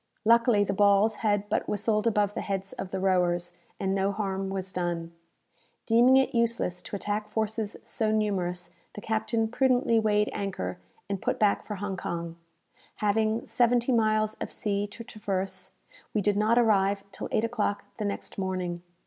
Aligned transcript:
Luckily 0.25 0.63
the 0.63 0.73
balls 0.73 1.17
had 1.17 1.47
but 1.47 1.69
whistled 1.69 2.07
above 2.07 2.33
the 2.33 2.41
heads 2.41 2.73
of 2.73 2.89
the 2.89 2.99
rowers, 2.99 3.53
and 3.79 3.93
no 3.93 4.11
harm 4.11 4.49
was 4.49 4.73
done. 4.73 5.13
Deeming 5.85 6.17
it 6.17 6.33
useless 6.33 6.81
to 6.81 6.95
attack 6.95 7.29
forces 7.29 7.77
so 7.83 8.11
numerous, 8.11 8.71
the 8.95 8.99
captain 9.01 9.47
prudently 9.47 9.99
weighed 9.99 10.31
anchor, 10.33 10.79
and 11.07 11.21
put 11.21 11.37
back 11.37 11.67
for 11.67 11.75
Hong 11.75 11.97
Kong. 11.97 12.35
Having 12.95 13.45
seventy 13.45 13.91
miles 13.91 14.33
of 14.41 14.51
sea 14.51 14.87
to 14.87 15.03
traverse, 15.03 15.69
we 16.15 16.21
did 16.21 16.35
not 16.35 16.57
arrive 16.57 17.03
till 17.11 17.29
eight 17.31 17.43
o'clock 17.45 17.85
the 17.97 18.05
next 18.05 18.39
morning. 18.39 18.81